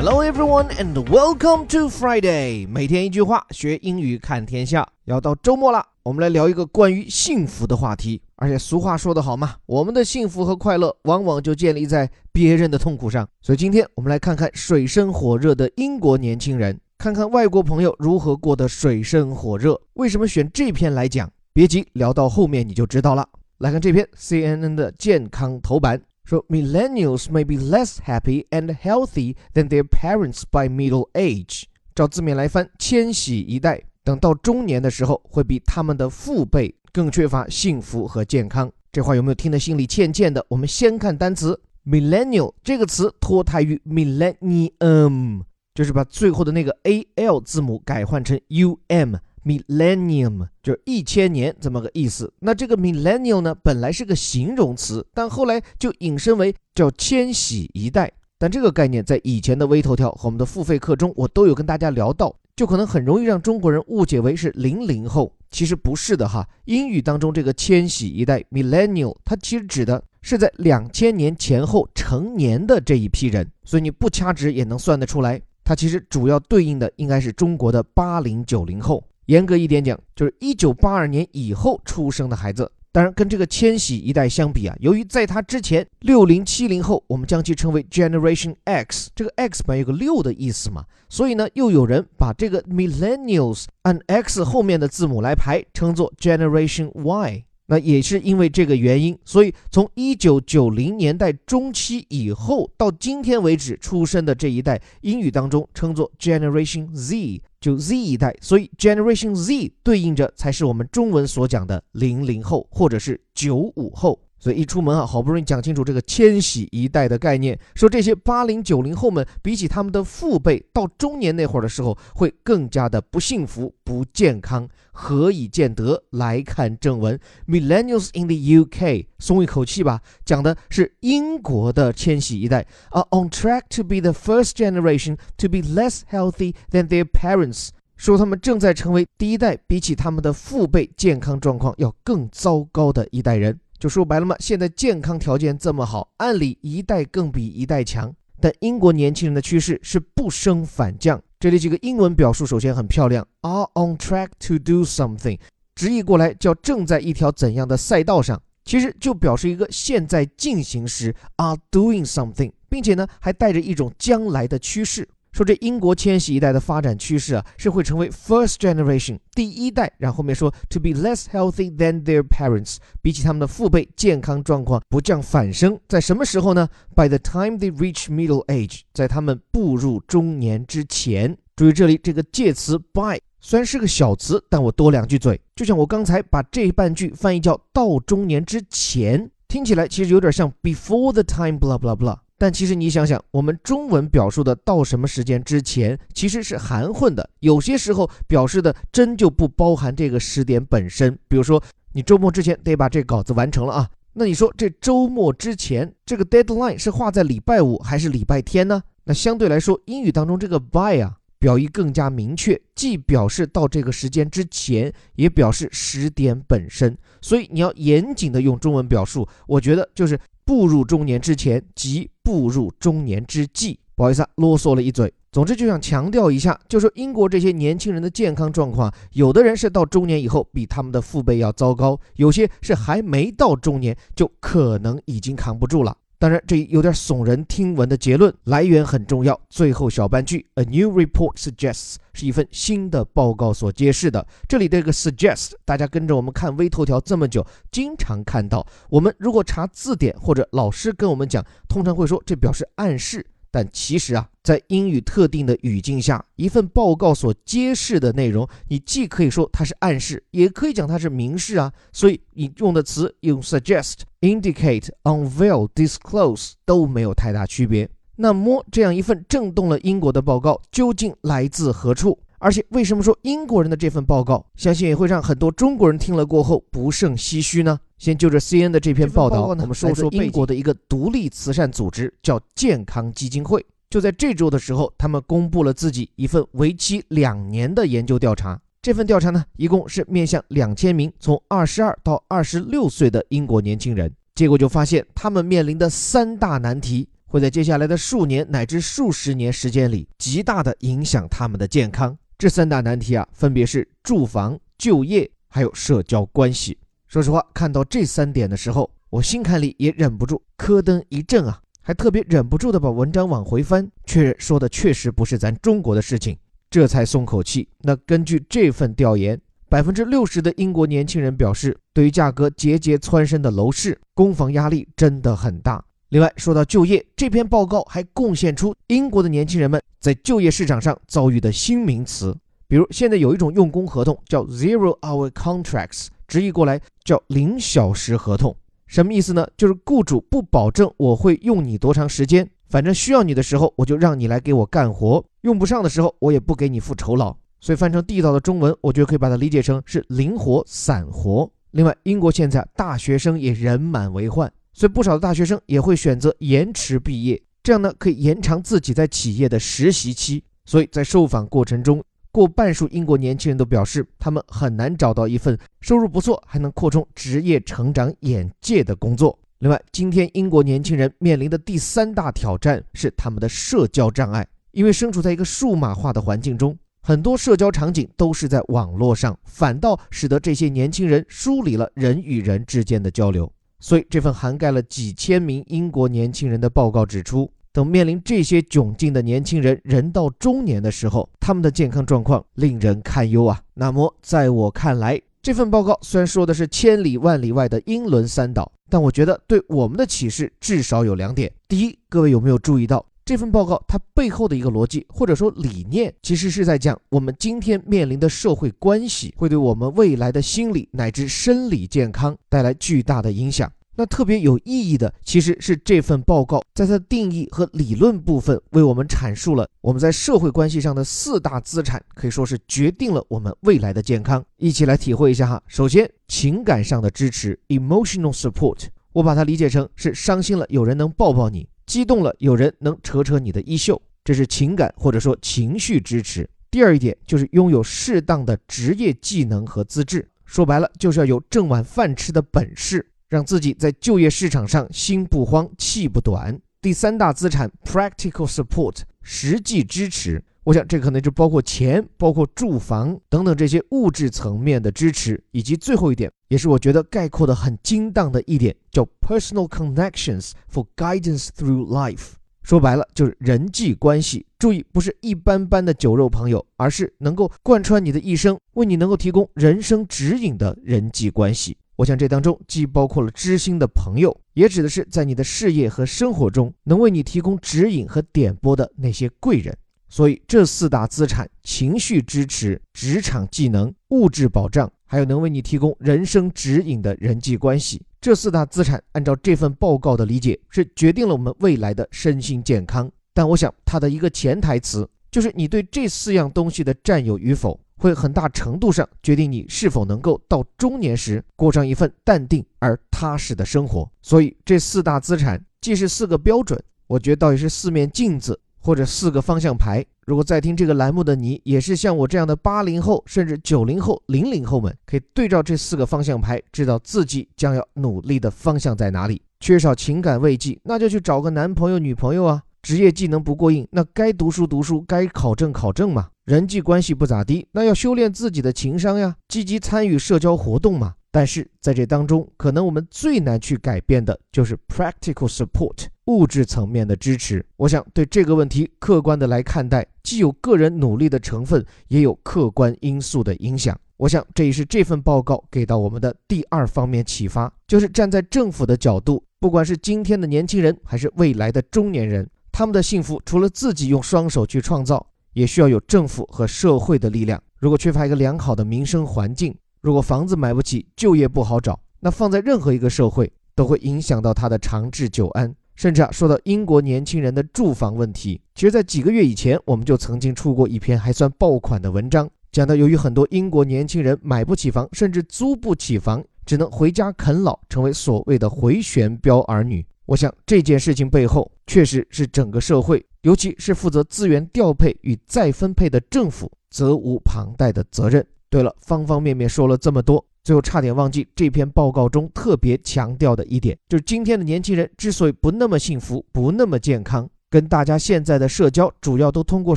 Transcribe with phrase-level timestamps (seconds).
[0.00, 2.68] Hello everyone and welcome to Friday。
[2.68, 4.88] 每天一句话，学英语看天下。
[5.06, 8.22] 要到周末了，我们来聊一个关于幸福的话题。
[8.36, 13.28] 而且俗话说得好嘛，我们的幸福和快乐往往就建立在别人的痛苦上。
[13.42, 19.76] 所以今天我们来看看水深火热的英国年轻人，看看外国朋友如何过得水深火热。
[19.94, 21.28] 为什么选这篇来讲？
[21.52, 23.28] 别急，聊到后面你就知道了。
[23.58, 26.00] 来看这篇 CNN 的健康头版。
[26.28, 31.62] 说 millennials may be less happy and healthy than their parents by middle age。
[31.94, 38.70] 照字面来翻，千禧一代等到中年的时候，会比他们的父辈更缺乏幸福和健康。
[38.92, 40.44] 这话有没有听得心里欠欠的？
[40.50, 49.16] 我们先看单词 millennial 这个词脱胎于 millennium，就是把最后的那个 a l 字母改换成 u m。
[49.44, 52.32] Millennium 就是一千年这么个意思。
[52.40, 58.12] 那这个 Millennial 呢，本来是个形容词，但后来就引申为叫千禧一代。
[58.40, 65.34] 但这个概念在以前的微头条和我们的付费课中，我都有跟大家聊到，就可能很容易让中国人误解为是零零后。
[65.50, 66.46] 其实不是的哈。
[66.66, 73.50] 英语当中这个千禧一代 Millennial，它其实指的是在两千年前后成年的这一批人。
[73.64, 79.02] 所以你不掐指也能算得出来，它其实主要对应的应该是中国的八零九零后。
[79.28, 82.70] 严格一点讲，就是一九八二年以后出生的孩子。
[82.90, 97.44] 当然，跟这个千禧一代相比啊，由于在他之前，六零七零后，我们将其称为 Generation X，这个 X 本有个六的意思嘛，所以呢，又有人把这个 Millennials 按 X 后面的字母来排，称作 Generation Y。
[97.70, 108.34] 那也是因为这个原因，所以从一九九零年代中期以后到今天为止出生的这一代，英语当中称作 Generation Z，就 Z 一代。
[108.40, 114.18] 所以 Generation Z 对应着才是我们中文所讲的零零后或者是九五后。
[114.38, 126.02] 所以一出门啊，好不容易讲清楚这个千禧一代的概念，说这些八零九零后们比起他们的父辈到中年那会儿的时候，会更加的不幸福、不健康，何以见得？
[126.10, 136.88] 来看正文，Millennials in the UK，松一口气吧，讲的是英国的千禧一代，are on track to be the first generation to be less healthy than
[136.88, 143.58] their parents，说他们正在成为第一代比起他们的父辈健康状况要更糟糕的一代人。
[143.78, 151.22] 就说白了嘛，现在健康条件这么好，按理一代更比一代强，但英国年轻人的趋势是不升反降。
[151.38, 155.38] 这里几个英文表述首先很漂亮，are on track to do something，
[155.76, 165.08] 直译过来叫正在一条怎样的赛道上，其实就表示一个现在进行时 are doing something，并且呢还带着一种将来的趋势。
[165.38, 178.44] 说这英国千禧一代的发展趋势啊，是会成为 first generation 第一代，然后后面说 to be less healthy than their parents，比起他们的父辈健康状况不降反升，在什么时候呢？By the time they reach middle
[178.46, 181.38] age，在他们步入中年之前。
[181.54, 192.18] 注意这里这个介词 by，虽然是个小词，但我多两句嘴，就像我刚才把这半句翻译叫到中年之前，听起来其实有点像 before the time blah blah blah。
[192.40, 197.28] 但其实你想想，我们中文表述的到什么时间之前，其实是含混的。
[197.40, 201.18] 有些时候表示的真就不包含这个时点本身。
[201.26, 201.60] 比如说，
[201.92, 203.90] 你周末之前得把这稿子完成了啊。
[204.12, 208.80] 那你说这周末之前这个 deadline 是画在礼拜五还是礼拜天呢？
[209.02, 216.96] 那相对来说，英语当中这个 by 啊，表意更加明确，既表示到这个时间之前，也表示时点本身。
[217.20, 222.08] 所以你要严谨的用中文表述，我觉得就是步入中年之前及。
[222.28, 225.10] 步入中年之际，不好意思啊，啰嗦了一嘴。
[225.32, 235.96] 总之就想强调一下，就说英国这些年轻人的健康状况，有的人是到中年以后比他们的父辈要糟糕，有些是还没到中年就可能已经扛不住了。
[236.20, 239.40] 当然，这有点耸人听闻的结论，来源很重要。
[239.48, 244.26] 最后小半句，A new report suggests 是一份新的报告所揭示的。
[244.48, 248.66] 这里这个 suggest，大家跟着我们看微头条这么久，经常看到。
[248.90, 253.24] 我们如果查字典或者老师跟我们讲，通常会说这表示暗示。
[253.50, 261.72] 但其实啊，在英语特定的语境下，一份报告所揭示的内容，你既可以说它是暗示，也可以讲它是明示啊。
[261.92, 267.88] 所以你用的词用 suggest、indicate、unveil、disclose 都没有太大区别。
[268.16, 272.18] 那么这样一份震动了英国的报告究竟来自何处？
[272.40, 277.80] 而且为什么说英国人的这份报告，相信也会让很多中国人听了过后不胜唏嘘呢？
[277.98, 283.64] 先就着 C N 的这篇报道，我们说说英国的一个独立慈善组织叫健康基金会。
[283.90, 288.60] 就在这周的时候，他们公布了自己一份为期两年的研究调查。
[288.80, 294.12] 这份调查呢，一共是面向两千名从二十二到二十六岁的英国年轻人。
[294.34, 302.16] 结果就发现，他们面临的三大难题会在接下来的数年乃至数十年时间里，极大的影响他们的健康。
[302.38, 306.78] 这三大难题啊，分别是住房、就业，还有社交关系。
[307.08, 316.36] 说实话，看到这三点的时候，我心坎里也忍不住咯噔一震啊，还特别忍不住的把文章往回翻，确认说的确实不是咱中国的事情，
[316.68, 317.66] 这才松口气。
[317.80, 319.40] 那根据这份调研，
[319.70, 325.82] 百分之六十的英国年轻人表示，对于价格节节蹿升的楼市，供房压力真的很大。
[326.10, 336.08] 另外，说到就业，这篇报告还贡献出英国的年轻人们在就业市场上遭遇的新名词，比如现在有一种用工合同叫 zero hour contracts。
[336.28, 338.54] 直译过来叫零小时合同，
[338.86, 339.48] 什么意思呢？
[339.56, 347.34] 就是雇主不保证我会用你多长时间，反正需要你的时候我就让你来给我干活，用不上的时候我也不给你付酬劳。
[347.60, 351.50] 所以翻成地道的中文，我觉得可以把它理解成是灵活散活。
[351.70, 360.44] 另外，英国现在大学生也人满为患，所以不少的大学生也会选择延迟毕业，这样呢可以延长自己在企业的实习期。
[360.66, 362.04] 所以在受访过程中。
[362.30, 369.38] 过半数英国年轻人都表示，他们很难找到一份收入不错、还能扩充职业成长眼界的工作。
[369.60, 383.50] 另外，今天英国年轻人面临的第三大挑战是他们的社交障碍，因为身处在一个数码化的环境中，很多社交场景都是在网络上，反倒使得这些年轻人疏离了人与人之间的交流。
[383.80, 387.50] 所以，这份涵盖了几千名英国年轻人的报告指出。
[387.72, 393.60] 等面临这些窘境的年轻人，人到中年的时候，他们的健康状况令人堪忧啊。
[393.74, 401.50] 那么，在我看来，这份报告虽然说的是千里万里外的英伦三岛，但我觉得对我们的启示至少有两点。
[401.68, 413.70] 第一，各位有没有注意到这份报告它背后的一个逻辑或者说理念，其实是在讲我们今天面临的社会关系会对我们未来的心理乃至生理健康带来巨大的影响。
[413.98, 424.44] 那特别有意义的，其实是这份报告在它的定义和理论部分，为我们阐述了我们在社会关系上的四大资产，可以说是决定了我们未来的健康。
[424.56, 425.60] 一起来体会一下哈。
[425.66, 428.84] 首先，情感上的支持 （emotional support），
[429.14, 436.48] 我把它理解成是伤心了有人能抱抱你，激动了有人能扯扯你的衣袖，这是情感或者说情绪支持。
[436.70, 443.04] 第二一点就是拥有适当的职业技能和资质，说白了就是要有挣碗饭吃的本事。
[443.28, 446.58] 让自己在就业市场上心不慌、气不短。
[446.80, 450.42] 第三大资产，practical support，实际支持。
[450.64, 462.32] 我想这可能就包括钱、包括住房等等这些物质层面的支持，以及最后一点，也是我觉得概括的很精当的一点，叫 personal connections for guidance through life。
[462.62, 464.44] 说白了就是人际关系。
[464.58, 471.78] 注意，不是一般般的酒肉朋友，而是能够贯穿你的一生，为你能够提供人生指引的人际关系。
[471.98, 479.76] 我想，这当中既包括了知心的朋友，也指的是在你的事业和生活中能为你提供指引和点拨的那些贵人。
[480.08, 493.10] 所以，这四大资产——情绪支持、职场技能、物质保障，还有能为你提供人生指引的人际关系，这四大资产，按照这份报告的理解，是决定了我们未来的身心健康。
[493.34, 497.78] 但我想，它的一个潜台词就是你对这四样东西的占有与否。
[497.98, 504.10] 会很大程度上决定你是否能够到中年时过上一份淡定而踏实的生活。
[504.22, 510.04] 所以，这四大资产既是四个标准，我觉得倒也是四面镜子或者四个方向牌。
[510.24, 519.40] 如果在听这个栏目的你也是像我这样的八零后，甚至九零后、零零后们，可以对照这四个方向牌，知道自己将要努力的方向在哪里。
[519.60, 522.62] 缺少情感慰藉，那就去找个男朋友、女朋友啊。
[522.88, 526.30] 职业技能不过硬，那该读书读书，该考证考证嘛。
[526.46, 531.12] 人际关系不咋地，那要修炼自己的情商呀，积极参与社交活动嘛。
[531.30, 537.62] 但是在这当中，可能我们最难去改变的就是 practical support 物质层面的支持。
[537.76, 543.94] 我想对这个问题客观的来看待，既有个人努力的成分，也有客观因素的影响。
[544.16, 552.48] 我想这也是这份报告给到我们的第二方面启发，就是站在政府的角度，不管是今天的年轻人，还是未来的中年人。
[552.78, 557.60] 他们的幸福除了自己用双手去创造，也需要有政府和社会的力量。
[557.80, 565.74] 如果缺乏一个良好的民生环境，如果房子买不起，就业不好找，那放在任何一个社会都会影响到他的长治久安。
[565.96, 580.06] 甚至啊，说到英国年轻人的住房问题，其实，在几个月以前，我们就曾经出过一篇还算爆款的文章，讲到由于很多英国年轻人买不起房，甚至租不起房，只能回家啃老，成为所谓的回旋镖儿女。
[580.28, 588.46] 我想这件事情背后确实是整个社会，尤其是负责资源调配与再分配的政府责无旁贷的责任。
[588.68, 597.48] 对了，方方面面说了这么多，最后差点忘记这篇报告中特别强调的一点，就是今天的年轻人之所以不那么幸福，不那么健康。
[597.70, 599.96] 跟大家现在的社交主要都通过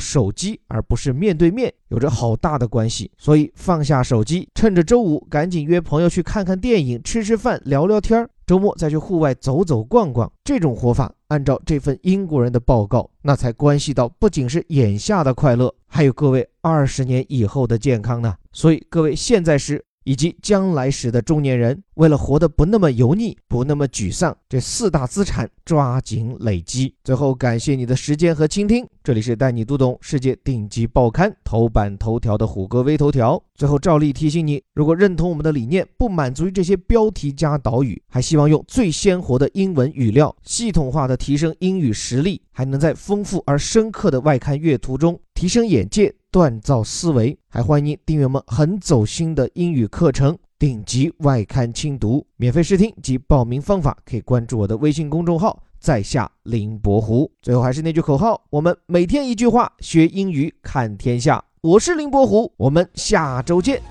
[0.00, 3.10] 手机，而不是面对面，有着好大的关系。
[3.18, 10.30] 所以放下手机，趁着周五赶紧约朋友去看看电影、吃吃饭、聊聊天儿，周末再去户外走走逛逛。
[10.44, 18.34] 这种活法，按照这份英国人的报告，那才关系到不仅是眼下的快乐，还有各位二十年以后的健康呢。
[18.52, 19.84] 所以各位现在时。
[20.04, 26.94] 以及将来时的中年人，为了活得不那么油腻、不那么沮丧，这四大资产抓紧累积。
[27.04, 28.86] 最后，感谢你的时间和倾听。
[29.04, 33.42] 这里是带你读懂世界顶级报刊头版头条的虎哥微头条。
[33.54, 46.14] 最后，照例提醒你，如果认同我们的理念，不满足于这些标题加导语，还希望用最鲜活的英文语料，系统化的提升英语实力，还能在丰富而深刻的外刊阅读中提升眼界。
[46.32, 57.30] 锻造思维，还欢迎订阅我们很走心的英语课程《顶级外刊精读》，免费试听及报名方法可以关注我的微信公众号“在下林伯湖”。
[57.42, 61.44] 最后还是那句口号：我们每天一句话，学英语看天下。
[61.60, 63.82] 我是林伯湖，我们下周见。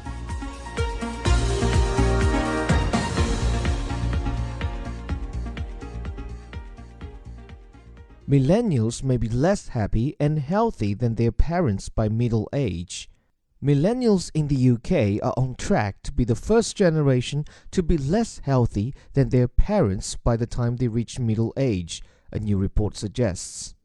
[8.31, 13.09] Millennials may be less happy and healthy than their parents by middle age.
[13.61, 18.39] Millennials in the UK are on track to be the first generation to be less
[18.45, 23.75] healthy than their parents by the time they reach middle age, a new report suggests.